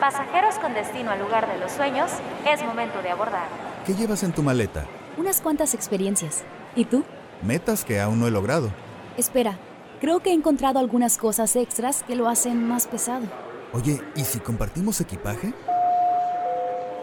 Pasajeros 0.00 0.54
con 0.60 0.74
destino 0.74 1.10
al 1.10 1.18
lugar 1.18 1.50
de 1.52 1.58
los 1.58 1.72
sueños, 1.72 2.10
es 2.48 2.62
momento 2.64 3.02
de 3.02 3.10
abordar. 3.10 3.48
¿Qué 3.84 3.94
llevas 3.94 4.22
en 4.22 4.32
tu 4.32 4.44
maleta? 4.44 4.86
Unas 5.16 5.40
cuantas 5.40 5.74
experiencias. 5.74 6.44
¿Y 6.76 6.84
tú? 6.84 7.02
Metas 7.42 7.84
que 7.84 8.00
aún 8.00 8.20
no 8.20 8.28
he 8.28 8.30
logrado. 8.30 8.70
Espera, 9.16 9.58
creo 10.00 10.20
que 10.20 10.30
he 10.30 10.34
encontrado 10.34 10.78
algunas 10.78 11.18
cosas 11.18 11.56
extras 11.56 12.04
que 12.04 12.14
lo 12.14 12.28
hacen 12.28 12.68
más 12.68 12.86
pesado. 12.86 13.26
Oye, 13.72 14.00
¿y 14.14 14.22
si 14.22 14.38
compartimos 14.38 15.00
equipaje? 15.00 15.52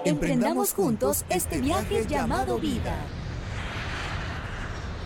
Emprendamos 0.05 0.73
juntos 0.73 1.25
este 1.29 1.59
viaje 1.59 2.05
llamado 2.07 2.59
vida. 2.59 2.95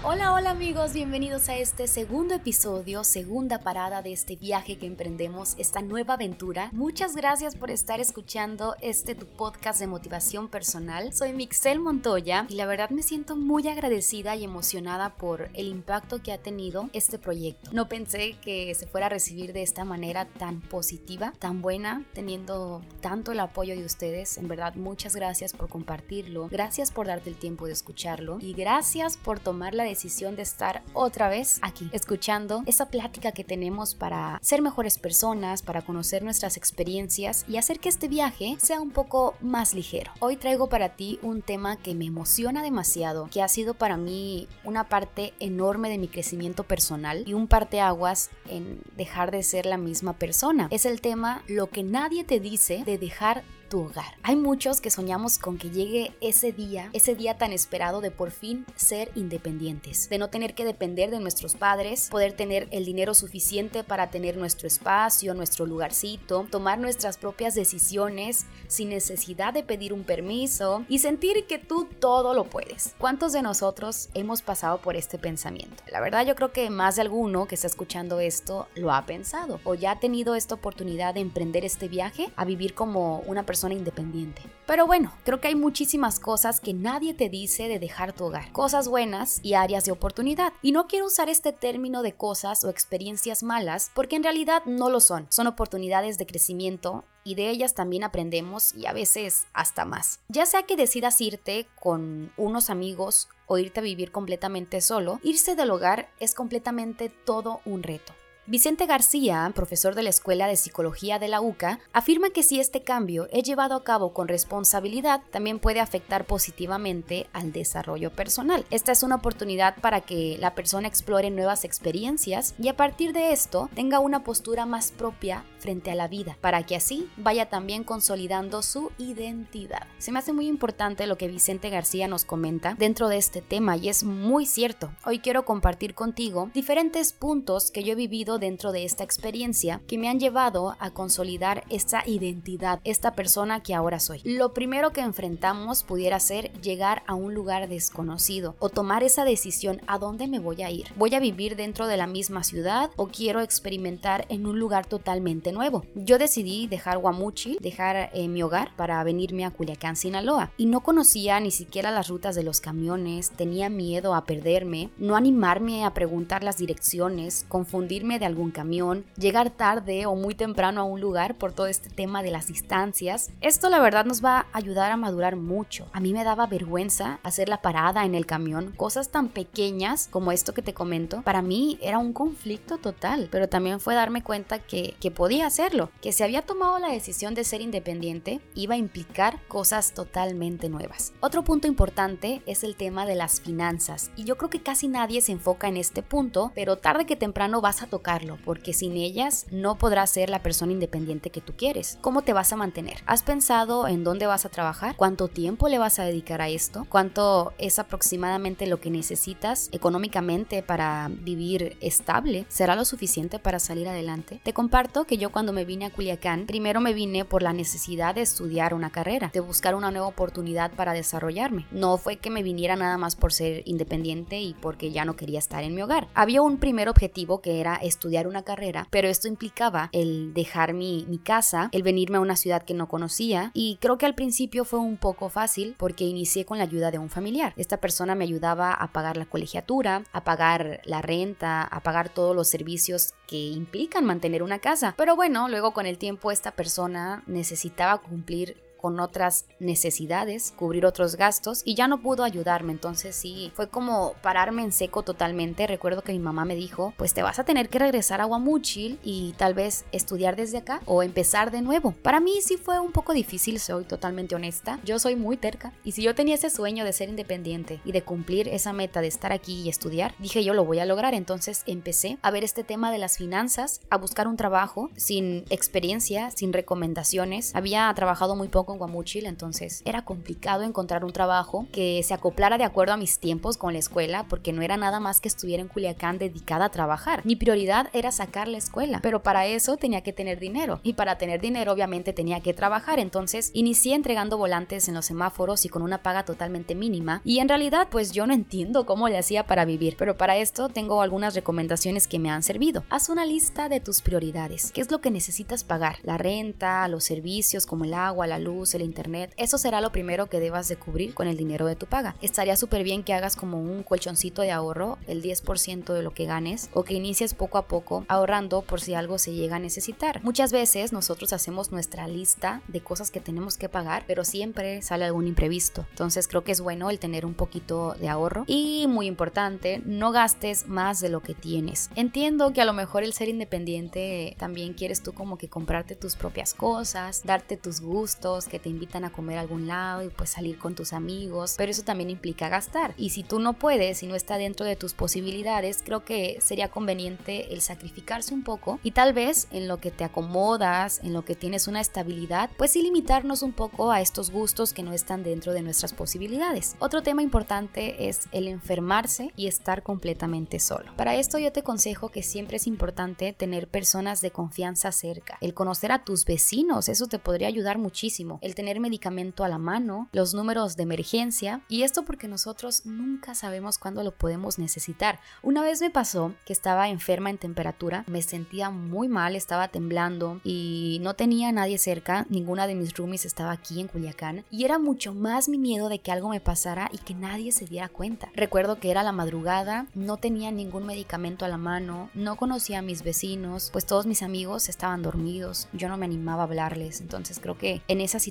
Hola, 0.02 0.34
hola 0.34 0.52
amigos, 0.52 0.94
bienvenidos 0.94 1.50
a 1.50 1.58
este 1.58 1.86
segundo 1.86 2.34
episodio, 2.34 3.04
segunda 3.04 3.60
parada 3.60 4.02
de 4.02 4.14
este 4.14 4.38
viaje 4.38 4.78
que 4.78 4.86
emprendemos, 4.86 5.56
esta 5.58 5.82
nueva 5.82 6.14
aventura. 6.14 6.70
Muchas 6.72 7.18
gracias 7.18 7.58
por 7.58 7.70
estar 7.70 8.00
escuchando 8.00 8.78
este 8.80 9.14
tu 9.14 9.26
podcast 9.26 9.78
de 9.82 9.88
motivación 9.88 10.48
personal. 10.48 11.12
Soy 11.12 11.34
Mixel 11.34 11.82
Montoya 11.82 12.46
y 12.48 12.56
la 12.56 12.66
verdad 12.66 12.92
me 12.92 13.04
siento 13.04 13.36
muy 13.36 13.68
agradecida 13.68 14.38
y 14.38 14.46
emocionada 14.46 15.16
por 15.16 15.50
el 15.54 15.68
impacto 15.68 16.24
que 16.24 16.32
ha 16.32 16.38
tenido 16.38 16.90
este 16.94 17.20
proyecto. 17.20 17.70
No 17.74 17.90
pensé 17.90 18.38
que 18.42 18.74
se 18.76 18.88
fuera 18.88 19.08
a 19.08 19.10
recibir 19.10 19.52
de 19.52 19.64
esta 19.64 19.84
manera 19.84 20.24
tan 20.24 20.62
positiva, 20.62 21.34
tan 21.40 21.62
buena, 21.62 22.06
teniendo 22.14 22.82
tanto 23.02 23.34
el 23.34 23.42
apoyo 23.42 23.76
de 23.76 23.84
ustedes. 23.84 24.38
En 24.38 24.48
verdad, 24.48 24.76
muchas 24.76 25.14
gracias 25.14 25.52
por 25.52 25.68
compartirlo, 25.68 26.48
gracias 26.48 26.90
por 26.90 27.08
darte 27.08 27.30
el 27.30 27.36
tiempo 27.36 27.66
de 27.66 27.74
escucharlo 27.74 28.38
y 28.40 28.54
gracias 28.54 29.18
por 29.18 29.42
tomar 29.42 29.74
la 29.74 29.89
decisión 29.90 30.36
de 30.36 30.44
estar 30.44 30.84
otra 30.94 31.28
vez 31.30 31.60
aquí, 31.62 31.90
escuchando 31.92 32.64
esa 32.66 32.88
plática 32.88 33.32
que 33.32 33.44
tenemos 33.44 33.96
para 33.96 34.40
ser 34.42 34.62
mejores 34.62 34.98
personas, 34.98 35.62
para 35.62 35.82
conocer 35.82 36.24
nuestras 36.24 36.58
experiencias 36.58 37.46
y 37.48 37.58
hacer 37.58 37.80
que 37.80 37.90
este 37.90 38.08
viaje 38.08 38.56
sea 38.60 38.80
un 38.80 38.92
poco 38.92 39.36
más 39.42 39.74
ligero. 39.74 40.12
Hoy 40.20 40.38
traigo 40.38 40.70
para 40.70 40.96
ti 40.96 41.20
un 41.22 41.42
tema 41.42 41.78
que 41.78 41.96
me 41.96 42.06
emociona 42.06 42.64
demasiado, 42.64 43.28
que 43.32 43.42
ha 43.42 43.48
sido 43.48 43.74
para 43.74 43.98
mí 43.98 44.48
una 44.64 44.88
parte 44.90 45.34
enorme 45.40 45.90
de 45.90 45.98
mi 45.98 46.08
crecimiento 46.08 46.64
personal 46.64 47.24
y 47.28 47.34
un 47.34 47.48
parteaguas 47.48 48.30
en 48.48 48.82
dejar 48.96 49.32
de 49.32 49.44
ser 49.44 49.66
la 49.66 49.78
misma 49.78 50.14
persona. 50.14 50.68
Es 50.72 50.86
el 50.86 51.02
tema 51.02 51.44
lo 51.48 51.70
que 51.70 51.84
nadie 51.84 52.24
te 52.24 52.40
dice 52.40 52.84
de 52.86 52.98
dejar 52.98 53.44
hogar. 53.78 54.18
Hay 54.24 54.36
muchos 54.36 54.82
que 54.82 54.90
soñamos 54.90 55.38
con 55.38 55.58
que 55.58 55.70
llegue 55.70 56.12
ese 56.22 56.52
día, 56.52 56.90
ese 56.94 57.16
día 57.16 57.38
tan 57.38 57.54
esperado 57.54 58.02
de 58.02 58.12
por 58.12 58.32
fin 58.32 58.66
ser 58.76 59.12
independientes, 59.16 60.10
de 60.10 60.18
no 60.18 60.30
tener 60.30 60.56
que 60.56 60.66
depender 60.66 61.12
de 61.12 61.20
nuestros 61.20 61.56
padres, 61.56 62.10
poder 62.10 62.34
tener 62.34 62.68
el 62.72 62.86
dinero 62.86 63.14
suficiente 63.14 63.84
para 63.84 64.10
tener 64.10 64.38
nuestro 64.38 64.68
espacio, 64.68 65.34
nuestro 65.34 65.66
lugarcito, 65.66 66.48
tomar 66.50 66.80
nuestras 66.80 67.18
propias 67.18 67.56
decisiones 67.56 68.46
sin 68.68 68.90
necesidad 68.90 69.54
de 69.54 69.64
pedir 69.64 69.94
un 69.94 70.04
permiso 70.04 70.84
y 70.90 71.00
sentir 71.00 71.46
que 71.46 71.60
tú 71.60 71.88
todo 72.00 72.34
lo 72.34 72.46
puedes. 72.46 72.96
¿Cuántos 72.98 73.34
de 73.34 73.42
nosotros 73.42 74.10
hemos 74.14 74.42
pasado 74.42 74.80
por 74.80 74.96
este 74.96 75.18
pensamiento? 75.18 75.84
La 75.92 76.02
verdad 76.02 76.26
yo 76.26 76.36
creo 76.36 76.52
que 76.52 76.70
más 76.70 76.96
de 76.96 77.04
alguno 77.04 77.48
que 77.48 77.56
está 77.56 77.68
escuchando 77.68 78.20
esto 78.20 78.68
lo 78.76 78.92
ha 78.92 79.06
pensado 79.06 79.60
o 79.64 79.76
ya 79.76 79.92
ha 79.92 80.00
tenido 80.00 80.36
esta 80.36 80.56
oportunidad 80.56 81.14
de 81.14 81.20
emprender 81.20 81.66
este 81.66 81.88
viaje 81.88 82.32
a 82.36 82.46
vivir 82.46 82.74
como 82.74 83.20
una 83.28 83.46
persona 83.46 83.59
independiente. 83.68 84.42
Pero 84.66 84.88
bueno, 84.88 85.14
creo 85.26 85.42
que 85.42 85.50
hay 85.50 85.56
muchísimas 85.56 86.20
cosas 86.20 86.60
que 86.60 86.74
nadie 86.74 87.14
te 87.14 87.30
dice 87.30 87.68
de 87.68 87.80
dejar 87.80 88.14
tu 88.14 88.26
hogar, 88.26 88.52
cosas 88.52 88.88
buenas 88.88 89.40
y 89.44 89.54
áreas 89.54 89.86
de 89.86 89.92
oportunidad. 89.92 90.54
Y 90.62 90.72
no 90.72 90.88
quiero 90.88 91.08
usar 91.08 91.30
este 91.30 91.52
término 91.52 92.02
de 92.02 92.14
cosas 92.14 92.64
o 92.64 92.70
experiencias 92.70 93.44
malas 93.44 93.92
porque 93.94 94.16
en 94.16 94.24
realidad 94.24 94.64
no 94.66 94.90
lo 94.90 95.00
son, 95.00 95.28
son 95.30 95.48
oportunidades 95.48 96.18
de 96.18 96.26
crecimiento 96.26 97.04
y 97.24 97.36
de 97.36 97.50
ellas 97.50 97.76
también 97.76 98.04
aprendemos 98.04 98.74
y 98.74 98.86
a 98.86 98.94
veces 98.94 99.48
hasta 99.54 99.86
más. 99.86 100.20
Ya 100.30 100.46
sea 100.46 100.64
que 100.64 100.76
decidas 100.76 101.20
irte 101.22 101.68
con 101.80 102.32
unos 102.38 102.70
amigos 102.70 103.30
o 103.46 103.58
irte 103.58 103.80
a 103.80 103.84
vivir 103.84 104.12
completamente 104.12 104.82
solo, 104.82 105.20
irse 105.24 105.56
del 105.56 105.72
hogar 105.72 106.10
es 106.20 106.34
completamente 106.34 107.10
todo 107.10 107.62
un 107.66 107.84
reto. 107.84 108.14
Vicente 108.50 108.88
García, 108.88 109.52
profesor 109.54 109.94
de 109.94 110.02
la 110.02 110.10
Escuela 110.10 110.48
de 110.48 110.56
Psicología 110.56 111.20
de 111.20 111.28
la 111.28 111.40
UCA, 111.40 111.78
afirma 111.94 112.32
que 112.32 112.42
si 112.42 112.60
este 112.60 112.82
cambio 112.82 113.28
es 113.32 113.44
llevado 113.44 113.76
a 113.76 113.84
cabo 113.84 114.12
con 114.12 114.28
responsabilidad, 114.28 115.22
también 115.30 115.60
puede 115.60 115.80
afectar 115.80 116.26
positivamente 116.26 117.28
al 117.32 117.52
desarrollo 117.52 118.12
personal. 118.12 118.66
Esta 118.72 118.92
es 118.92 119.04
una 119.04 119.18
oportunidad 119.18 119.76
para 119.76 120.02
que 120.02 120.36
la 120.40 120.56
persona 120.56 120.88
explore 120.88 121.30
nuevas 121.30 121.64
experiencias 121.64 122.56
y 122.58 122.70
a 122.70 122.76
partir 122.76 123.14
de 123.14 123.34
esto 123.34 123.70
tenga 123.76 124.00
una 124.00 124.24
postura 124.24 124.66
más 124.66 124.92
propia 124.94 125.46
frente 125.60 125.92
a 125.92 125.96
la 125.96 126.08
vida, 126.08 126.38
para 126.42 126.64
que 126.64 126.76
así 126.76 127.08
vaya 127.18 127.50
también 127.50 127.84
consolidando 127.84 128.62
su 128.62 128.92
identidad. 128.98 129.88
Se 129.98 130.12
me 130.12 130.20
hace 130.20 130.34
muy 130.34 130.48
importante 130.48 131.08
lo 131.08 131.18
que 131.18 131.28
Vicente 131.28 131.70
García 131.70 132.08
nos 132.08 132.26
comenta 132.26 132.76
dentro 132.78 133.10
de 133.10 133.18
este 133.18 133.42
tema 133.42 133.78
y 133.78 133.90
es 133.90 134.04
muy 134.04 134.46
cierto. 134.46 134.92
Hoy 135.06 135.20
quiero 135.20 135.46
compartir 135.46 135.94
contigo 135.94 136.50
diferentes 136.54 137.14
puntos 137.14 137.72
que 137.72 137.84
yo 137.84 137.94
he 137.94 137.96
vivido 137.96 138.40
dentro 138.40 138.72
de 138.72 138.86
esta 138.86 139.04
experiencia 139.04 139.82
que 139.88 139.98
me 139.98 140.10
han 140.10 140.20
llevado 140.20 140.76
a 140.80 140.92
consolidar 140.92 141.64
esta 141.70 142.04
identidad, 142.08 142.80
esta 142.84 143.14
persona 143.14 143.62
que 143.62 143.74
ahora 143.74 144.00
soy. 144.00 144.22
Lo 144.24 144.54
primero 144.54 144.92
que 144.92 145.02
enfrentamos 145.02 145.84
pudiera 145.84 146.20
ser 146.20 146.52
llegar 146.62 147.04
a 147.08 147.16
un 147.16 147.34
lugar 147.34 147.68
desconocido 147.68 148.56
o 148.60 148.70
tomar 148.70 149.04
esa 149.04 149.26
decisión 149.26 149.82
a 149.88 149.98
dónde 149.98 150.28
me 150.28 150.40
voy 150.40 150.62
a 150.62 150.72
ir. 150.72 150.88
¿Voy 150.96 151.14
a 151.16 151.20
vivir 151.20 151.56
dentro 151.56 151.88
de 151.88 151.98
la 151.98 152.08
misma 152.08 152.44
ciudad 152.44 152.92
o 152.96 153.08
quiero 153.08 153.42
experimentar 153.42 154.26
en 154.30 154.46
un 154.46 154.60
lugar 154.60 154.86
totalmente 154.86 155.49
nuevo? 155.52 155.86
Yo 155.96 156.18
decidí 156.18 156.68
dejar 156.68 156.98
Guamuchil, 156.98 157.58
dejar 157.62 158.10
eh, 158.14 158.28
mi 158.28 158.44
hogar 158.44 158.76
para 158.76 159.04
venirme 159.04 159.46
a 159.46 159.52
Culiacán, 159.52 159.96
Sinaloa 159.96 160.52
y 160.58 160.66
no 160.66 160.82
conocía 160.82 161.40
ni 161.40 161.52
siquiera 161.52 161.92
las 161.92 162.08
rutas 162.08 162.36
de 162.36 162.44
los 162.44 162.62
camiones, 162.62 163.32
tenía 163.32 163.70
miedo 163.70 164.16
a 164.16 164.26
perderme, 164.26 164.90
no 164.98 165.16
animarme 165.16 165.86
a 165.86 165.94
preguntar 165.94 166.44
las 166.44 166.58
direcciones, 166.58 167.46
confundirme 167.48 168.20
de 168.20 168.26
algún 168.26 168.52
camión, 168.52 169.06
llegar 169.18 169.50
tarde 169.50 170.06
o 170.06 170.16
muy 170.16 170.36
temprano 170.36 170.82
a 170.82 170.86
un 170.86 171.02
lugar 171.02 171.36
por 171.36 171.52
todo 171.52 171.68
este 171.68 171.90
tema 171.90 172.24
de 172.24 172.32
las 172.32 172.48
distancias. 172.48 173.32
Esto 173.42 173.70
la 173.70 173.80
verdad 173.80 174.06
nos 174.06 174.24
va 174.24 174.40
a 174.40 174.46
ayudar 174.58 174.92
a 174.92 174.98
madurar 174.98 175.36
mucho. 175.36 175.88
A 175.94 176.00
mí 176.00 176.14
me 176.14 176.24
daba 176.24 176.48
vergüenza 176.48 177.20
hacer 177.24 177.50
la 177.50 177.62
parada 177.62 178.06
en 178.06 178.16
el 178.16 178.26
camión, 178.26 178.74
cosas 178.76 179.10
tan 179.10 179.30
pequeñas 179.30 180.08
como 180.12 180.32
esto 180.32 180.54
que 180.54 180.62
te 180.62 180.74
comento. 180.74 181.22
Para 181.24 181.42
mí 181.42 181.78
era 181.82 182.00
un 182.00 182.14
conflicto 182.14 182.78
total, 182.78 183.28
pero 183.32 183.50
también 183.50 183.80
fue 183.80 183.96
darme 183.96 184.24
cuenta 184.24 184.60
que, 184.60 184.96
que 185.00 185.12
podía 185.12 185.39
hacerlo, 185.48 185.92
que 186.02 186.12
si 186.12 186.24
había 186.24 186.42
tomado 186.42 186.78
la 186.80 186.90
decisión 186.90 187.34
de 187.36 187.44
ser 187.44 187.62
independiente 187.62 188.42
iba 188.54 188.76
a 188.76 188.78
implicar 188.78 189.40
cosas 189.48 189.94
totalmente 189.94 190.70
nuevas. 190.70 191.14
Otro 191.22 191.44
punto 191.44 191.68
importante 191.68 192.42
es 192.46 192.64
el 192.64 192.76
tema 192.76 193.06
de 193.06 193.16
las 193.16 193.40
finanzas 193.40 194.12
y 194.16 194.26
yo 194.26 194.38
creo 194.38 194.50
que 194.50 194.62
casi 194.62 194.88
nadie 194.88 195.22
se 195.22 195.32
enfoca 195.32 195.68
en 195.68 195.78
este 195.78 196.04
punto, 196.04 196.52
pero 196.54 196.78
tarde 196.78 197.06
que 197.06 197.16
temprano 197.16 197.62
vas 197.62 197.82
a 197.82 197.88
tocar 197.88 198.10
porque 198.44 198.74
sin 198.74 198.98
ellas 198.98 199.46
no 199.52 199.78
podrás 199.78 200.10
ser 200.10 200.30
la 200.30 200.42
persona 200.42 200.72
independiente 200.72 201.30
que 201.30 201.42
tú 201.42 201.54
quieres. 201.56 201.98
¿Cómo 202.02 202.22
te 202.22 202.34
vas 202.34 202.52
a 202.52 202.56
mantener? 202.56 202.98
¿Has 203.06 203.24
pensado 203.24 203.88
en 203.88 204.04
dónde 204.04 204.26
vas 204.26 204.46
a 204.46 204.50
trabajar? 204.50 204.96
¿Cuánto 204.96 205.28
tiempo 205.28 205.70
le 205.70 205.78
vas 205.78 206.00
a 206.00 206.04
dedicar 206.04 206.42
a 206.42 206.50
esto? 206.50 206.86
¿Cuánto 206.90 207.54
es 207.58 207.80
aproximadamente 207.80 208.68
lo 208.68 208.80
que 208.80 208.90
necesitas 208.90 209.70
económicamente 209.72 210.64
para 210.64 211.10
vivir 211.10 211.78
estable? 211.82 212.46
¿Será 212.50 212.76
lo 212.76 212.84
suficiente 212.86 213.40
para 213.40 213.60
salir 213.60 213.88
adelante? 213.88 214.42
Te 214.44 214.54
comparto 214.54 215.06
que 215.06 215.18
yo 215.18 215.29
cuando 215.30 215.54
me 215.54 215.66
vine 215.66 215.86
a 215.86 215.90
Culiacán, 215.90 216.46
primero 216.46 216.82
me 216.82 216.94
vine 216.94 217.26
por 217.26 217.44
la 217.44 217.54
necesidad 217.54 218.16
de 218.16 218.22
estudiar 218.22 218.74
una 218.74 218.92
carrera, 218.92 219.30
de 219.34 219.40
buscar 219.40 219.76
una 219.76 219.92
nueva 219.92 220.08
oportunidad 220.08 220.72
para 220.72 220.94
desarrollarme. 220.94 221.66
No 221.72 221.98
fue 221.98 222.18
que 222.18 222.30
me 222.30 222.44
viniera 222.44 222.76
nada 222.76 222.98
más 222.98 223.16
por 223.16 223.34
ser 223.34 223.64
independiente 223.66 224.40
y 224.40 224.54
porque 224.54 224.92
ya 224.92 225.06
no 225.06 225.16
quería 225.16 225.40
estar 225.40 225.64
en 225.64 225.76
mi 225.76 225.82
hogar. 225.82 226.08
Había 226.14 226.42
un 226.42 226.58
primer 226.58 226.90
objetivo 226.90 227.42
que 227.42 227.60
era 227.60 227.76
estudiar 227.76 228.28
una 228.28 228.44
carrera, 228.44 228.88
pero 228.90 229.08
esto 229.08 229.28
implicaba 229.28 229.90
el 229.92 230.34
dejar 230.34 230.74
mi, 230.74 231.06
mi 231.08 231.18
casa, 231.18 231.70
el 231.72 231.84
venirme 231.84 232.18
a 232.18 232.22
una 232.22 232.36
ciudad 232.36 232.64
que 232.64 232.74
no 232.74 232.88
conocía 232.88 233.52
y 233.54 233.78
creo 233.82 233.98
que 233.98 234.06
al 234.06 234.16
principio 234.16 234.66
fue 234.66 234.80
un 234.80 234.98
poco 234.98 235.30
fácil 235.30 235.76
porque 235.78 236.04
inicié 236.04 236.46
con 236.46 236.58
la 236.58 236.64
ayuda 236.64 236.92
de 236.92 237.00
un 237.00 237.10
familiar. 237.10 237.54
Esta 237.58 237.78
persona 237.78 238.16
me 238.16 238.24
ayudaba 238.24 238.74
a 238.74 238.92
pagar 238.92 239.18
la 239.18 239.26
colegiatura, 239.26 240.04
a 240.12 240.24
pagar 240.24 240.82
la 240.86 241.02
renta, 241.02 241.64
a 241.64 241.80
pagar 241.82 242.10
todos 242.10 242.36
los 242.36 242.48
servicios 242.48 243.14
que 243.28 243.38
implican 243.38 244.06
mantener 244.06 244.44
una 244.44 244.60
casa. 244.60 244.94
Pero 244.98 245.16
bueno, 245.20 245.50
luego 245.50 245.74
con 245.74 245.86
el 245.86 245.98
tiempo 245.98 246.32
esta 246.32 246.52
persona 246.52 247.24
necesitaba 247.28 247.98
cumplir 247.98 248.56
con 248.80 249.00
otras 249.00 249.46
necesidades, 249.60 250.54
cubrir 250.56 250.86
otros 250.86 251.16
gastos 251.16 251.62
y 251.66 251.76
ya 251.76 251.88
no 251.88 252.02
pudo 252.02 252.24
ayudarme. 252.24 252.72
Entonces 252.72 253.16
sí, 253.16 253.52
fue 253.56 253.70
como 253.70 254.14
pararme 254.22 254.64
en 254.64 254.72
seco 254.72 255.04
totalmente. 255.04 255.68
Recuerdo 255.68 256.02
que 256.02 256.14
mi 256.14 256.20
mamá 256.20 256.46
me 256.46 256.56
dijo, 256.56 256.94
pues 256.98 257.14
te 257.14 257.24
vas 257.24 257.40
a 257.40 257.44
tener 257.44 257.70
que 257.70 257.80
regresar 257.80 258.22
a 258.22 258.26
Guamuchil 258.26 259.00
y 259.04 259.34
tal 259.38 259.54
vez 259.54 259.86
estudiar 259.92 260.36
desde 260.36 260.60
acá 260.60 260.82
o 260.86 261.04
empezar 261.04 261.52
de 261.52 261.62
nuevo. 261.62 261.92
Para 261.92 262.20
mí 262.20 262.40
sí 262.42 262.58
fue 262.58 262.80
un 262.80 262.92
poco 262.92 263.14
difícil, 263.14 263.60
soy 263.60 263.84
totalmente 263.84 264.36
honesta. 264.36 264.80
Yo 264.84 265.00
soy 265.00 265.16
muy 265.16 265.38
terca 265.38 265.74
y 265.84 265.92
si 265.92 266.02
yo 266.02 266.16
tenía 266.16 266.36
ese 266.36 266.50
sueño 266.50 266.86
de 266.86 266.94
ser 266.94 267.10
independiente 267.10 267.82
y 267.86 267.92
de 267.92 268.04
cumplir 268.04 268.48
esa 268.48 268.74
meta 268.74 269.02
de 269.02 269.08
estar 269.08 269.32
aquí 269.32 269.62
y 269.62 269.70
estudiar, 269.70 270.16
dije 270.20 270.44
yo 270.44 270.54
lo 270.54 270.66
voy 270.66 270.80
a 270.80 270.86
lograr. 270.86 271.14
Entonces 271.14 271.64
empecé 271.66 272.18
a 272.22 272.32
ver 272.32 272.44
este 272.44 272.64
tema 272.64 272.92
de 272.92 272.98
las 272.98 273.18
finanzas, 273.18 273.82
a 273.90 273.98
buscar 273.98 274.28
un 274.28 274.38
trabajo 274.38 274.90
sin 274.96 275.46
experiencia, 275.50 276.32
sin 276.32 276.54
recomendaciones. 276.54 277.56
Había 277.56 277.94
trabajado 277.94 278.36
muy 278.36 278.48
poco 278.48 278.69
Guamuchil, 278.78 279.26
entonces 279.26 279.82
era 279.86 280.04
complicado 280.04 280.64
encontrar 280.64 281.04
un 281.04 281.14
trabajo 281.14 281.68
que 281.72 282.02
se 282.04 282.14
acoplara 282.14 282.58
de 282.58 282.64
acuerdo 282.64 282.94
a 282.94 282.98
mis 282.98 283.20
tiempos 283.20 283.58
con 283.58 283.74
la 283.74 283.80
escuela, 283.80 284.26
porque 284.30 284.54
no 284.54 284.62
era 284.62 284.78
nada 284.78 285.00
más 285.00 285.22
que 285.22 285.28
estuviera 285.28 285.62
en 285.62 285.68
Culiacán 285.68 286.18
dedicada 286.18 286.66
a 286.66 286.70
trabajar. 286.70 287.26
Mi 287.26 287.36
prioridad 287.36 287.90
era 287.94 288.12
sacar 288.12 288.48
la 288.48 288.58
escuela, 288.58 289.00
pero 289.02 289.24
para 289.24 289.48
eso 289.48 289.78
tenía 289.78 290.02
que 290.02 290.14
tener 290.14 290.40
dinero 290.40 290.80
y 290.84 290.94
para 290.94 291.18
tener 291.18 291.42
dinero 291.42 291.72
obviamente 291.72 292.14
tenía 292.14 292.42
que 292.42 292.54
trabajar. 292.54 293.00
Entonces 293.00 293.52
inicié 293.54 293.96
entregando 293.96 294.38
volantes 294.38 294.88
en 294.88 294.96
los 294.96 295.06
semáforos 295.06 295.66
y 295.66 295.70
con 295.70 295.82
una 295.82 296.04
paga 296.04 296.26
totalmente 296.26 296.76
mínima 296.76 297.22
y 297.24 297.40
en 297.40 297.50
realidad 297.50 297.88
pues 297.90 298.12
yo 298.12 298.28
no 298.28 298.34
entiendo 298.34 298.86
cómo 298.86 299.08
le 299.08 299.18
hacía 299.18 299.46
para 299.46 299.66
vivir, 299.66 299.96
pero 299.98 300.18
para 300.18 300.38
esto 300.38 300.70
tengo 300.70 301.02
algunas 301.02 301.36
recomendaciones 301.36 302.08
que 302.08 302.20
me 302.20 302.30
han 302.30 302.44
servido. 302.44 302.84
Haz 302.90 303.10
una 303.10 303.26
lista 303.26 303.70
de 303.70 303.80
tus 303.80 304.02
prioridades. 304.02 304.72
¿Qué 304.72 304.82
es 304.82 304.92
lo 304.92 305.00
que 305.00 305.12
necesitas 305.12 305.64
pagar? 305.64 305.98
La 306.04 306.18
renta, 306.18 306.88
los 306.88 307.04
servicios 307.04 307.66
como 307.66 307.86
el 307.86 307.94
agua, 307.94 308.28
la 308.28 308.40
luz, 308.40 308.59
el 308.74 308.82
internet. 308.82 309.34
Eso 309.38 309.58
será 309.58 309.82
lo 309.82 309.92
primero 309.92 310.28
que 310.28 310.40
debas 310.40 310.68
de 310.68 310.76
cubrir 310.76 311.14
con 311.14 311.28
el 311.28 311.38
dinero 311.38 311.66
de 311.66 311.76
tu 311.76 311.86
paga. 311.86 312.16
Estaría 312.22 312.56
súper 312.56 312.84
bien 312.84 313.04
que 313.04 313.14
hagas 313.14 313.36
como 313.36 313.62
un 313.62 313.84
colchoncito 313.84 314.42
de 314.42 314.52
ahorro, 314.52 314.98
el 315.08 315.24
10% 315.24 315.94
de 315.94 316.04
lo 316.04 316.12
que 316.12 316.26
ganes, 316.26 316.70
o 316.74 316.84
que 316.84 316.94
inicies 316.94 317.34
poco 317.34 317.58
a 317.58 317.68
poco 317.68 318.06
ahorrando 318.08 318.62
por 318.62 318.82
si 318.82 318.94
algo 318.94 319.18
se 319.18 319.34
llega 319.34 319.56
a 319.56 319.60
necesitar. 319.60 320.22
Muchas 320.24 320.52
veces 320.52 320.92
nosotros 320.92 321.34
hacemos 321.34 321.72
nuestra 321.72 322.08
lista 322.08 322.62
de 322.68 322.82
cosas 322.82 323.12
que 323.12 323.22
tenemos 323.22 323.58
que 323.58 323.70
pagar, 323.70 324.04
pero 324.08 324.26
siempre 324.26 324.82
sale 324.82 325.06
algún 325.06 325.28
imprevisto. 325.28 325.86
Entonces 325.92 326.28
creo 326.28 326.44
que 326.44 326.52
es 326.52 326.62
bueno 326.62 326.90
el 326.90 327.00
tener 327.00 327.26
un 327.26 327.34
poquito 327.34 327.96
de 328.00 328.10
ahorro. 328.10 328.44
Y 328.48 328.88
muy 328.88 329.08
importante, 329.08 329.82
no 329.86 330.12
gastes 330.12 330.68
más 330.68 331.00
de 331.00 331.10
lo 331.10 331.22
que 331.22 331.34
tienes. 331.34 331.90
Entiendo 331.96 332.52
que 332.54 332.62
a 332.62 332.66
lo 332.66 332.74
mejor 332.74 333.04
el 333.04 333.14
ser 333.14 333.30
independiente 333.30 334.36
también 334.38 334.74
quieres 334.74 335.02
tú 335.02 335.14
como 335.14 335.38
que 335.38 335.50
comprarte 335.50 335.96
tus 335.96 336.16
propias 336.16 336.54
cosas, 336.54 337.24
darte 337.24 337.58
tus 337.58 337.82
gustos, 337.82 338.48
que 338.50 338.60
te 338.60 338.70
invitan 338.70 339.06
a 339.06 339.12
comer 339.12 339.38
a 339.38 339.42
algún 339.42 339.68
lado 339.68 340.04
y 340.04 340.10
pues 340.10 340.32
salir 340.32 340.58
con 340.58 340.76
tus 340.76 340.92
amigos, 340.92 341.56
pero 341.58 341.72
eso 341.72 341.84
también 341.84 342.10
implica 342.10 342.50
gastar. 342.50 342.94
Y 342.98 343.12
si 343.12 343.24
tú 343.24 343.40
no 343.40 343.54
puedes 343.54 344.04
y 344.04 344.08
no 344.08 344.16
está 344.16 344.38
dentro 344.38 344.66
de 344.66 344.76
tus 344.76 344.94
posibilidades, 344.94 345.82
creo 345.84 346.04
que 346.04 346.40
sería 346.42 346.70
conveniente 346.70 347.54
el 347.54 347.62
sacrificarse 347.62 348.34
un 348.34 348.44
poco 348.44 348.80
y 348.84 348.92
tal 348.92 349.14
vez 349.14 349.48
en 349.52 349.68
lo 349.68 349.78
que 349.78 349.92
te 349.92 350.04
acomodas, 350.04 351.00
en 351.04 351.14
lo 351.14 351.24
que 351.24 351.36
tienes 351.36 351.68
una 351.68 351.82
estabilidad, 351.82 352.50
pues 352.58 352.72
sí 352.72 352.82
limitarnos 352.82 353.42
un 353.42 353.54
poco 353.54 353.92
a 353.92 354.02
estos 354.02 354.32
gustos 354.32 354.74
que 354.74 354.84
no 354.84 354.94
están 354.94 355.24
dentro 355.24 355.54
de 355.54 355.62
nuestras 355.62 355.94
posibilidades. 355.94 356.76
Otro 356.80 357.04
tema 357.04 357.22
importante 357.22 358.10
es 358.10 358.28
el 358.32 358.48
enfermarse 358.48 359.32
y 359.36 359.48
estar 359.48 359.84
completamente 359.84 360.60
solo. 360.60 360.92
Para 360.96 361.16
esto 361.16 361.38
yo 361.38 361.52
te 361.52 361.62
aconsejo 361.62 362.10
que 362.10 362.24
siempre 362.24 362.58
es 362.58 362.68
importante 362.68 363.34
tener 363.34 363.68
personas 363.68 364.22
de 364.22 364.32
confianza 364.32 364.92
cerca, 364.92 365.38
el 365.42 365.54
conocer 365.54 365.92
a 365.92 366.04
tus 366.04 366.26
vecinos, 366.26 366.90
eso 366.90 367.08
te 367.08 367.20
podría 367.20 367.48
ayudar 367.48 367.78
muchísimo, 367.78 368.39
el 368.42 368.56
tener 368.56 368.80
medicamento 368.80 369.44
a 369.44 369.50
la 369.50 369.58
mano, 369.58 370.10
los 370.12 370.34
números 370.34 370.76
de 370.76 370.84
emergencia 370.84 371.62
y 371.68 371.84
esto 371.84 372.04
porque 372.06 372.28
nosotros 372.28 372.86
nunca 372.86 373.36
sabemos 373.36 373.78
cuándo 373.78 374.04
lo 374.04 374.12
podemos 374.12 374.60
necesitar. 374.60 375.20
Una 375.44 375.62
vez 375.62 375.82
me 375.82 375.90
pasó 375.90 376.34
que 376.46 376.54
estaba 376.54 376.90
enferma 376.90 377.30
en 377.30 377.38
temperatura, 377.38 378.04
me 378.08 378.22
sentía 378.22 378.70
muy 378.70 379.08
mal, 379.08 379.36
estaba 379.36 379.68
temblando 379.68 380.42
y 380.44 381.00
no 381.02 381.14
tenía 381.14 381.52
nadie 381.52 381.78
cerca, 381.78 382.26
ninguna 382.30 382.68
de 382.68 382.76
mis 382.76 382.94
roomies 382.94 383.26
estaba 383.26 383.52
aquí 383.52 383.80
en 383.80 383.88
Culiacán 383.88 384.46
y 384.50 384.66
era 384.66 384.80
mucho 384.80 385.14
más 385.14 385.50
mi 385.50 385.58
miedo 385.58 385.90
de 385.90 386.00
que 386.00 386.12
algo 386.12 386.30
me 386.30 386.40
pasara 386.40 386.90
y 386.94 386.98
que 386.98 387.14
nadie 387.14 387.52
se 387.52 387.66
diera 387.66 387.90
cuenta. 387.90 388.30
Recuerdo 388.36 388.80
que 388.80 388.92
era 388.92 389.04
la 389.04 389.12
madrugada, 389.12 389.88
no 389.94 390.18
tenía 390.18 390.52
ningún 390.52 390.86
medicamento 390.86 391.46
a 391.46 391.50
la 391.50 391.58
mano, 391.58 392.10
no 392.14 392.36
conocía 392.36 392.80
a 392.80 392.84
mis 392.84 393.04
vecinos, 393.04 393.70
pues 393.72 393.86
todos 393.86 394.06
mis 394.06 394.24
amigos 394.24 394.70
estaban 394.70 395.02
dormidos, 395.02 395.68
yo 395.74 395.90
no 395.90 395.98
me 395.98 396.06
animaba 396.06 396.44
a 396.44 396.46
hablarles, 396.46 397.02
entonces 397.02 397.40
creo 397.40 397.58
que 397.58 397.82
en 397.88 398.02
esa 398.02 398.20
situación 398.20 398.29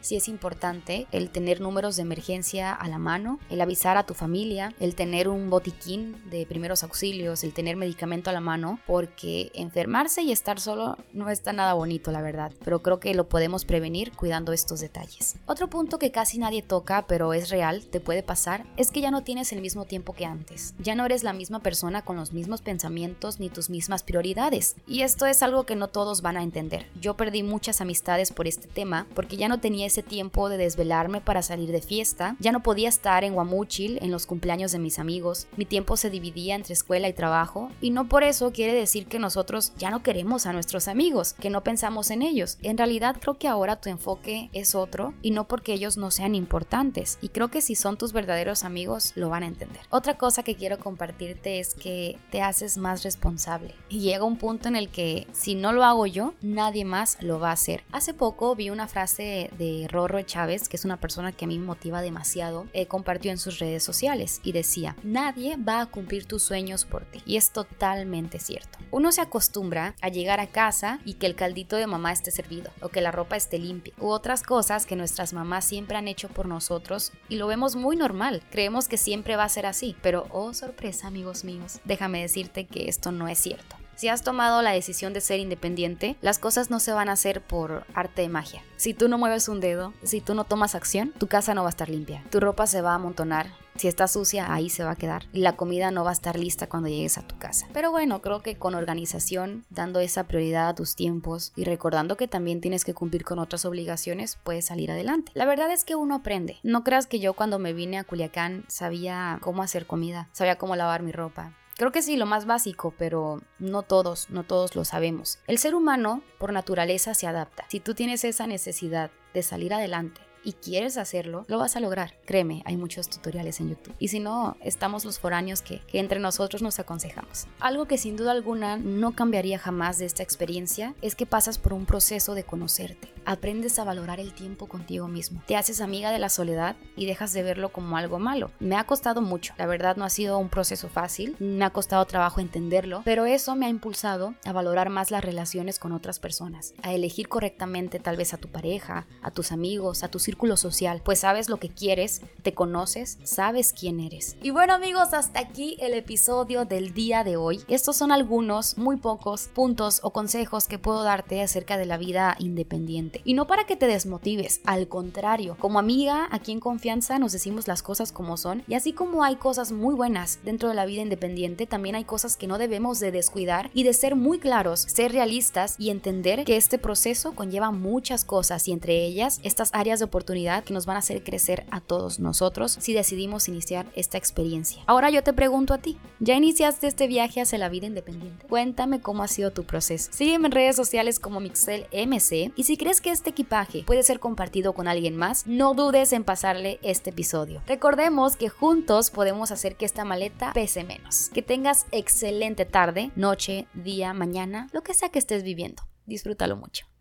sí 0.00 0.16
es 0.16 0.28
importante 0.28 1.06
el 1.12 1.30
tener 1.30 1.60
números 1.60 1.96
de 1.96 2.02
emergencia 2.02 2.72
a 2.72 2.88
la 2.88 2.98
mano, 2.98 3.38
el 3.50 3.60
avisar 3.60 3.96
a 3.96 4.06
tu 4.06 4.14
familia, 4.14 4.74
el 4.80 4.94
tener 4.94 5.28
un 5.28 5.50
botiquín 5.50 6.16
de 6.30 6.46
primeros 6.46 6.82
auxilios, 6.82 7.44
el 7.44 7.52
tener 7.52 7.76
medicamento 7.76 8.30
a 8.30 8.32
la 8.32 8.40
mano, 8.40 8.78
porque 8.86 9.50
enfermarse 9.54 10.22
y 10.22 10.32
estar 10.32 10.60
solo 10.60 10.96
no 11.12 11.30
está 11.30 11.52
nada 11.52 11.74
bonito, 11.74 12.12
la 12.12 12.22
verdad, 12.22 12.52
pero 12.64 12.82
creo 12.82 13.00
que 13.00 13.14
lo 13.14 13.28
podemos 13.28 13.64
prevenir 13.64 14.12
cuidando 14.12 14.52
estos 14.52 14.80
detalles. 14.80 15.36
Otro 15.46 15.68
punto 15.68 15.98
que 15.98 16.10
casi 16.10 16.38
nadie 16.38 16.62
toca, 16.62 17.06
pero 17.06 17.34
es 17.34 17.50
real, 17.50 17.84
te 17.86 18.00
puede 18.00 18.22
pasar, 18.22 18.64
es 18.76 18.90
que 18.90 19.00
ya 19.00 19.10
no 19.10 19.22
tienes 19.22 19.52
el 19.52 19.60
mismo 19.60 19.84
tiempo 19.84 20.12
que 20.12 20.24
antes. 20.24 20.74
Ya 20.78 20.94
no 20.94 21.04
eres 21.04 21.22
la 21.22 21.32
misma 21.32 21.60
persona 21.60 22.02
con 22.02 22.16
los 22.16 22.32
mismos 22.32 22.62
pensamientos 22.62 23.40
ni 23.40 23.48
tus 23.48 23.70
mismas 23.70 24.02
prioridades. 24.02 24.76
Y 24.86 25.02
esto 25.02 25.26
es 25.26 25.42
algo 25.42 25.64
que 25.64 25.76
no 25.76 25.88
todos 25.88 26.22
van 26.22 26.36
a 26.36 26.42
entender. 26.42 26.86
Yo 27.00 27.14
perdí 27.14 27.42
muchas 27.42 27.80
amistades 27.80 28.32
por 28.32 28.46
este 28.46 28.68
tema 28.68 29.06
porque 29.14 29.31
ya 29.36 29.48
no 29.48 29.60
tenía 29.60 29.86
ese 29.86 30.02
tiempo 30.02 30.48
de 30.48 30.56
desvelarme 30.56 31.20
para 31.20 31.42
salir 31.42 31.72
de 31.72 31.82
fiesta, 31.82 32.36
ya 32.38 32.52
no 32.52 32.62
podía 32.62 32.88
estar 32.88 33.24
en 33.24 33.34
Guamúchil 33.34 33.98
en 34.02 34.10
los 34.10 34.26
cumpleaños 34.26 34.72
de 34.72 34.78
mis 34.78 34.98
amigos, 34.98 35.46
mi 35.56 35.64
tiempo 35.64 35.96
se 35.96 36.10
dividía 36.10 36.54
entre 36.54 36.74
escuela 36.74 37.08
y 37.08 37.12
trabajo 37.12 37.70
y 37.80 37.90
no 37.90 38.08
por 38.08 38.22
eso 38.22 38.52
quiere 38.52 38.74
decir 38.74 39.06
que 39.06 39.18
nosotros 39.18 39.72
ya 39.78 39.90
no 39.90 40.02
queremos 40.02 40.46
a 40.46 40.52
nuestros 40.52 40.88
amigos, 40.88 41.34
que 41.34 41.50
no 41.50 41.62
pensamos 41.62 42.10
en 42.10 42.22
ellos. 42.22 42.58
En 42.62 42.78
realidad 42.78 43.16
creo 43.20 43.38
que 43.38 43.48
ahora 43.48 43.80
tu 43.80 43.88
enfoque 43.88 44.50
es 44.52 44.74
otro 44.74 45.14
y 45.22 45.30
no 45.30 45.48
porque 45.48 45.72
ellos 45.72 45.96
no 45.96 46.10
sean 46.10 46.34
importantes 46.34 47.18
y 47.20 47.28
creo 47.28 47.48
que 47.48 47.62
si 47.62 47.74
son 47.74 47.96
tus 47.96 48.12
verdaderos 48.12 48.64
amigos 48.64 49.12
lo 49.14 49.28
van 49.28 49.42
a 49.42 49.46
entender. 49.46 49.80
Otra 49.90 50.16
cosa 50.16 50.42
que 50.42 50.56
quiero 50.56 50.78
compartirte 50.78 51.60
es 51.60 51.74
que 51.74 52.18
te 52.30 52.42
haces 52.42 52.78
más 52.78 53.02
responsable 53.02 53.74
y 53.88 54.00
llega 54.00 54.24
un 54.24 54.36
punto 54.36 54.68
en 54.68 54.76
el 54.76 54.88
que 54.88 55.26
si 55.32 55.54
no 55.54 55.72
lo 55.72 55.84
hago 55.84 56.06
yo, 56.06 56.34
nadie 56.40 56.84
más 56.84 57.18
lo 57.20 57.38
va 57.38 57.50
a 57.50 57.54
hacer. 57.54 57.84
Hace 57.92 58.14
poco 58.14 58.54
vi 58.54 58.70
una 58.70 58.88
frase 58.88 59.21
de 59.22 59.86
Rorro 59.90 60.22
Chávez, 60.22 60.68
que 60.68 60.76
es 60.76 60.84
una 60.84 60.98
persona 60.98 61.32
que 61.32 61.44
a 61.44 61.48
mí 61.48 61.58
me 61.58 61.66
motiva 61.66 62.02
demasiado, 62.02 62.66
eh, 62.72 62.86
compartió 62.86 63.30
en 63.30 63.38
sus 63.38 63.58
redes 63.58 63.82
sociales 63.82 64.40
y 64.42 64.52
decía, 64.52 64.96
nadie 65.02 65.56
va 65.56 65.80
a 65.80 65.86
cumplir 65.86 66.26
tus 66.26 66.42
sueños 66.42 66.84
por 66.84 67.04
ti. 67.04 67.22
Y 67.24 67.36
es 67.36 67.50
totalmente 67.50 68.38
cierto. 68.38 68.78
Uno 68.90 69.12
se 69.12 69.20
acostumbra 69.20 69.94
a 70.00 70.08
llegar 70.08 70.40
a 70.40 70.46
casa 70.46 71.00
y 71.04 71.14
que 71.14 71.26
el 71.26 71.34
caldito 71.34 71.76
de 71.76 71.86
mamá 71.86 72.12
esté 72.12 72.30
servido 72.30 72.70
o 72.80 72.88
que 72.88 73.00
la 73.00 73.10
ropa 73.10 73.36
esté 73.36 73.58
limpia 73.58 73.94
u 73.98 74.08
otras 74.08 74.42
cosas 74.42 74.86
que 74.86 74.96
nuestras 74.96 75.32
mamás 75.32 75.64
siempre 75.64 75.96
han 75.96 76.08
hecho 76.08 76.28
por 76.28 76.46
nosotros 76.46 77.12
y 77.28 77.36
lo 77.36 77.46
vemos 77.46 77.76
muy 77.76 77.96
normal. 77.96 78.42
Creemos 78.50 78.88
que 78.88 78.96
siempre 78.96 79.36
va 79.36 79.44
a 79.44 79.48
ser 79.48 79.66
así, 79.66 79.96
pero 80.02 80.26
oh 80.30 80.52
sorpresa 80.54 81.06
amigos 81.06 81.44
míos, 81.44 81.80
déjame 81.84 82.20
decirte 82.20 82.66
que 82.66 82.88
esto 82.88 83.12
no 83.12 83.28
es 83.28 83.38
cierto. 83.38 83.81
Si 83.94 84.08
has 84.08 84.22
tomado 84.22 84.62
la 84.62 84.72
decisión 84.72 85.12
de 85.12 85.20
ser 85.20 85.40
independiente, 85.40 86.16
las 86.20 86.38
cosas 86.38 86.70
no 86.70 86.80
se 86.80 86.92
van 86.92 87.08
a 87.08 87.12
hacer 87.12 87.40
por 87.40 87.86
arte 87.94 88.22
de 88.22 88.28
magia. 88.28 88.62
Si 88.76 88.94
tú 88.94 89.08
no 89.08 89.18
mueves 89.18 89.48
un 89.48 89.60
dedo, 89.60 89.92
si 90.02 90.20
tú 90.20 90.34
no 90.34 90.44
tomas 90.44 90.74
acción, 90.74 91.12
tu 91.18 91.26
casa 91.26 91.54
no 91.54 91.62
va 91.62 91.68
a 91.68 91.70
estar 91.70 91.88
limpia, 91.88 92.24
tu 92.30 92.40
ropa 92.40 92.66
se 92.66 92.80
va 92.80 92.92
a 92.92 92.96
amontonar, 92.96 93.46
si 93.76 93.88
está 93.88 94.06
sucia, 94.06 94.52
ahí 94.52 94.68
se 94.68 94.84
va 94.84 94.92
a 94.92 94.96
quedar. 94.96 95.24
Y 95.32 95.40
la 95.40 95.56
comida 95.56 95.90
no 95.90 96.04
va 96.04 96.10
a 96.10 96.12
estar 96.12 96.38
lista 96.38 96.68
cuando 96.68 96.88
llegues 96.88 97.16
a 97.16 97.26
tu 97.26 97.38
casa. 97.38 97.66
Pero 97.72 97.90
bueno, 97.90 98.20
creo 98.20 98.42
que 98.42 98.56
con 98.56 98.74
organización, 98.74 99.64
dando 99.70 100.00
esa 100.00 100.24
prioridad 100.24 100.68
a 100.68 100.74
tus 100.74 100.94
tiempos 100.94 101.52
y 101.56 101.64
recordando 101.64 102.16
que 102.16 102.28
también 102.28 102.60
tienes 102.60 102.84
que 102.84 102.94
cumplir 102.94 103.24
con 103.24 103.38
otras 103.38 103.64
obligaciones, 103.64 104.38
puedes 104.42 104.66
salir 104.66 104.90
adelante. 104.90 105.32
La 105.34 105.46
verdad 105.46 105.70
es 105.72 105.84
que 105.84 105.96
uno 105.96 106.14
aprende. 106.14 106.58
No 106.62 106.84
creas 106.84 107.06
que 107.06 107.18
yo 107.18 107.32
cuando 107.34 107.58
me 107.58 107.72
vine 107.72 107.98
a 107.98 108.04
Culiacán 108.04 108.64
sabía 108.68 109.38
cómo 109.40 109.62
hacer 109.62 109.86
comida, 109.86 110.28
sabía 110.32 110.58
cómo 110.58 110.76
lavar 110.76 111.02
mi 111.02 111.12
ropa, 111.12 111.54
Creo 111.76 111.92
que 111.92 112.02
sí, 112.02 112.16
lo 112.16 112.26
más 112.26 112.46
básico, 112.46 112.94
pero 112.98 113.40
no 113.58 113.82
todos, 113.82 114.28
no 114.30 114.44
todos 114.44 114.76
lo 114.76 114.84
sabemos. 114.84 115.38
El 115.46 115.58
ser 115.58 115.74
humano, 115.74 116.22
por 116.38 116.52
naturaleza, 116.52 117.14
se 117.14 117.26
adapta. 117.26 117.64
Si 117.68 117.80
tú 117.80 117.94
tienes 117.94 118.24
esa 118.24 118.46
necesidad 118.46 119.10
de 119.32 119.42
salir 119.42 119.72
adelante, 119.72 120.20
y 120.44 120.52
quieres 120.52 120.96
hacerlo, 120.96 121.44
lo 121.48 121.58
vas 121.58 121.76
a 121.76 121.80
lograr. 121.80 122.14
Créeme, 122.24 122.62
hay 122.64 122.76
muchos 122.76 123.08
tutoriales 123.08 123.60
en 123.60 123.70
YouTube. 123.70 123.94
Y 123.98 124.08
si 124.08 124.20
no, 124.20 124.56
estamos 124.62 125.04
los 125.04 125.18
foráneos 125.18 125.62
que, 125.62 125.80
que, 125.86 125.98
entre 125.98 126.20
nosotros 126.20 126.62
nos 126.62 126.78
aconsejamos. 126.78 127.46
Algo 127.60 127.86
que 127.86 127.98
sin 127.98 128.16
duda 128.16 128.32
alguna 128.32 128.76
no 128.76 129.12
cambiaría 129.12 129.58
jamás 129.58 129.98
de 129.98 130.06
esta 130.06 130.22
experiencia 130.22 130.94
es 131.02 131.14
que 131.14 131.26
pasas 131.26 131.58
por 131.58 131.72
un 131.72 131.86
proceso 131.86 132.34
de 132.34 132.44
conocerte 132.44 133.12
aprendes 133.24 133.78
a 133.78 133.84
valorar 133.84 134.20
el 134.20 134.32
tiempo 134.32 134.66
contigo 134.66 135.08
mismo. 135.08 135.42
Te 135.46 135.56
haces 135.56 135.80
amiga 135.80 136.10
de 136.10 136.18
la 136.18 136.28
soledad 136.28 136.76
y 136.96 137.06
dejas 137.06 137.32
de 137.32 137.42
verlo 137.42 137.70
como 137.70 137.96
algo 137.96 138.18
malo. 138.18 138.50
Me 138.60 138.76
ha 138.76 138.84
costado 138.84 139.22
mucho, 139.22 139.54
la 139.58 139.66
verdad 139.66 139.96
no 139.96 140.04
ha 140.04 140.10
sido 140.10 140.38
un 140.38 140.48
proceso 140.48 140.88
fácil, 140.88 141.36
me 141.38 141.64
ha 141.64 141.70
costado 141.70 142.04
trabajo 142.06 142.40
entenderlo, 142.40 143.02
pero 143.04 143.26
eso 143.26 143.54
me 143.54 143.66
ha 143.66 143.68
impulsado 143.68 144.34
a 144.44 144.52
valorar 144.52 144.90
más 144.90 145.10
las 145.10 145.24
relaciones 145.24 145.78
con 145.78 145.92
otras 145.92 146.18
personas, 146.18 146.74
a 146.82 146.92
elegir 146.92 147.28
correctamente 147.28 147.98
tal 147.98 148.16
vez 148.16 148.34
a 148.34 148.38
tu 148.38 148.48
pareja, 148.48 149.06
a 149.22 149.30
tus 149.30 149.52
amigos, 149.52 150.02
a 150.02 150.08
tu 150.08 150.18
círculo 150.32 150.56
social, 150.56 151.02
pues 151.04 151.18
sabes 151.18 151.50
lo 151.50 151.58
que 151.58 151.68
quieres, 151.68 152.22
te 152.42 152.54
conoces, 152.54 153.18
sabes 153.22 153.74
quién 153.78 154.00
eres. 154.00 154.34
Y 154.42 154.48
bueno 154.48 154.72
amigos, 154.72 155.12
hasta 155.12 155.40
aquí 155.40 155.76
el 155.78 155.92
episodio 155.92 156.64
del 156.64 156.94
día 156.94 157.22
de 157.22 157.36
hoy. 157.36 157.60
Estos 157.68 157.96
son 157.98 158.10
algunos, 158.10 158.78
muy 158.78 158.96
pocos 158.96 159.48
puntos 159.48 160.00
o 160.02 160.10
consejos 160.10 160.68
que 160.68 160.78
puedo 160.78 161.02
darte 161.02 161.42
acerca 161.42 161.76
de 161.76 161.84
la 161.84 161.98
vida 161.98 162.34
independiente. 162.38 163.20
Y 163.24 163.34
no 163.34 163.46
para 163.46 163.64
que 163.64 163.76
te 163.76 163.86
desmotives, 163.86 164.62
al 164.64 164.88
contrario, 164.88 165.58
como 165.58 165.78
amiga, 165.78 166.28
aquí 166.30 166.50
en 166.50 166.60
confianza 166.60 167.18
nos 167.18 167.32
decimos 167.32 167.68
las 167.68 167.82
cosas 167.82 168.10
como 168.10 168.38
son 168.38 168.64
y 168.66 168.72
así 168.72 168.94
como 168.94 169.24
hay 169.24 169.36
cosas 169.36 169.70
muy 169.70 169.94
buenas 169.94 170.38
dentro 170.44 170.70
de 170.70 170.74
la 170.74 170.86
vida 170.86 171.02
independiente, 171.02 171.66
también 171.66 171.94
hay 171.94 172.04
cosas 172.04 172.38
que 172.38 172.46
no 172.46 172.56
debemos 172.56 173.00
de 173.00 173.12
descuidar 173.12 173.70
y 173.74 173.82
de 173.82 173.92
ser 173.92 174.16
muy 174.16 174.38
claros, 174.38 174.80
ser 174.80 175.12
realistas 175.12 175.74
y 175.78 175.90
entender 175.90 176.46
que 176.46 176.56
este 176.56 176.78
proceso 176.78 177.34
conlleva 177.34 177.70
muchas 177.70 178.24
cosas 178.24 178.66
y 178.66 178.72
entre 178.72 179.04
ellas 179.04 179.38
estas 179.42 179.68
áreas 179.74 179.98
de 179.98 180.06
oportunidad 180.06 180.21
que 180.24 180.74
nos 180.74 180.86
van 180.86 180.96
a 180.96 181.00
hacer 181.00 181.22
crecer 181.22 181.66
a 181.70 181.80
todos 181.80 182.20
nosotros 182.20 182.76
si 182.80 182.92
decidimos 182.92 183.48
iniciar 183.48 183.86
esta 183.94 184.18
experiencia. 184.18 184.82
Ahora 184.86 185.10
yo 185.10 185.22
te 185.22 185.32
pregunto 185.32 185.74
a 185.74 185.78
ti, 185.78 185.98
¿ya 186.20 186.34
iniciaste 186.34 186.86
este 186.86 187.06
viaje 187.06 187.40
hacia 187.40 187.58
la 187.58 187.68
vida 187.68 187.86
independiente? 187.86 188.46
Cuéntame 188.46 189.00
cómo 189.00 189.22
ha 189.22 189.28
sido 189.28 189.52
tu 189.52 189.64
proceso. 189.64 190.10
Sígueme 190.12 190.46
en 190.46 190.52
redes 190.52 190.76
sociales 190.76 191.18
como 191.18 191.40
Mixel 191.40 191.86
MC 191.92 192.52
y 192.56 192.64
si 192.64 192.76
crees 192.76 193.00
que 193.00 193.10
este 193.10 193.30
equipaje 193.30 193.84
puede 193.84 194.02
ser 194.02 194.20
compartido 194.20 194.72
con 194.72 194.88
alguien 194.88 195.16
más, 195.16 195.46
no 195.46 195.74
dudes 195.74 196.12
en 196.12 196.24
pasarle 196.24 196.78
este 196.82 197.10
episodio. 197.10 197.62
Recordemos 197.66 198.36
que 198.36 198.48
juntos 198.48 199.10
podemos 199.10 199.50
hacer 199.50 199.76
que 199.76 199.84
esta 199.84 200.04
maleta 200.04 200.52
pese 200.52 200.84
menos. 200.84 201.30
Que 201.32 201.42
tengas 201.42 201.86
excelente 201.90 202.64
tarde, 202.64 203.10
noche, 203.16 203.66
día, 203.74 204.12
mañana, 204.14 204.68
lo 204.72 204.82
que 204.82 204.94
sea 204.94 205.08
que 205.08 205.18
estés 205.18 205.42
viviendo. 205.42 205.82
Disfrútalo 206.06 206.56
mucho. 206.56 206.91